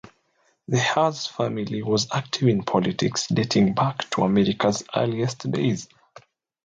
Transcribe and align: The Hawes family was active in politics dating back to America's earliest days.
The 0.67 0.79
Hawes 0.79 1.27
family 1.27 1.83
was 1.83 2.07
active 2.11 2.47
in 2.47 2.63
politics 2.63 3.27
dating 3.27 3.75
back 3.75 4.09
to 4.09 4.23
America's 4.23 4.81
earliest 4.95 5.51
days. 5.51 5.87